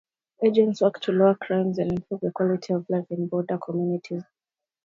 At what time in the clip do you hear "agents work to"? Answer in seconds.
0.43-1.11